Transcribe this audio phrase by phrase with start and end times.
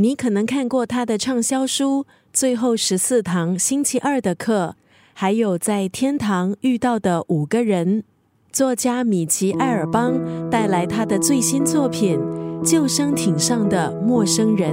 [0.00, 4.76] 你可能看过他的畅销书《最后十四堂星期二的课》，
[5.12, 8.04] 还有在天堂遇到的五个人。
[8.52, 12.16] 作家米奇·艾尔邦带来他的最新作品
[12.64, 14.72] 《救生艇上的陌生人》。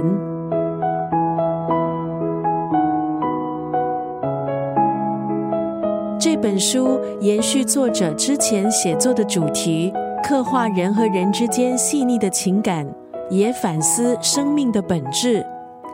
[6.20, 12.86] 这本书延续作者之前写作的主题，刻画人和人之间细腻的情感。
[13.30, 15.44] 也反思生命的本质。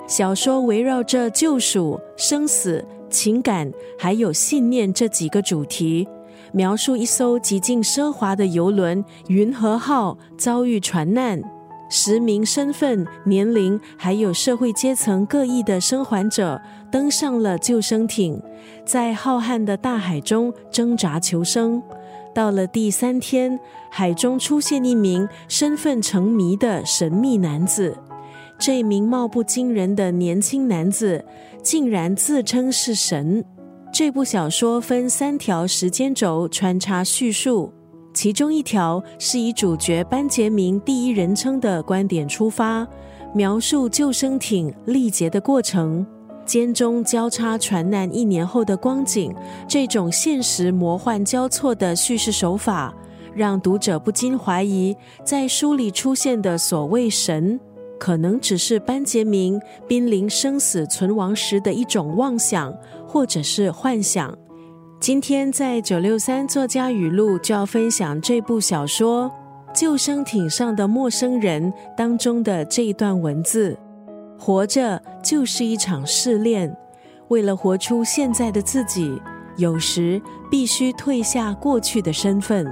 [0.06, 6.06] 小说围绕着救赎、生死、情感，还有信念这几个主题，
[6.52, 11.40] 描述一艘极尽奢华的游轮“云和号”遭遇船难，
[11.88, 18.42] 十名身份、年龄还有社会阶层各异的生还者登上了救生艇，
[18.84, 21.82] 在浩瀚的大海中挣扎求生。
[22.34, 23.58] 到了第三天，
[23.90, 27.96] 海中出现一名身份成谜的神秘男子。
[28.58, 31.24] 这名貌不惊人的年轻男子
[31.62, 33.44] 竟然自称是神。
[33.92, 37.72] 这部小说分三条时间轴穿插叙述，
[38.14, 42.86] 其中一条是以主角班杰明第一人称的观点出发，
[43.34, 46.06] 描述救生艇历劫的过程。
[46.44, 49.34] 间中交叉传难一年后的光景，
[49.68, 52.94] 这种现实魔幻交错的叙事手法，
[53.34, 57.58] 让读者不禁怀疑，在书里出现的所谓神，
[57.98, 62.74] 可能只是班杰明濒临生死存亡时的一种妄想，
[63.06, 64.36] 或者是幻想。
[65.00, 69.30] 今天在九六三作家语录就要分享这部小说
[69.80, 73.76] 《救生艇上的陌生人》当中的这一段文字。
[74.38, 76.76] 活着就是一场试炼，
[77.28, 79.20] 为了活出现在的自己，
[79.56, 80.20] 有时
[80.50, 82.66] 必须退下过去的身份。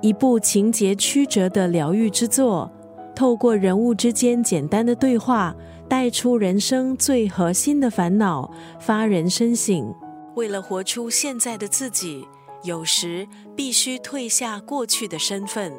[0.00, 2.70] 一部情节曲折的疗愈之作，
[3.14, 5.54] 透过人物之间简单的对话，
[5.88, 9.94] 带出人生最核心的烦恼，发人深省。
[10.34, 12.26] 为了活出现在的自己，
[12.62, 15.72] 有时必须退下过去的身份。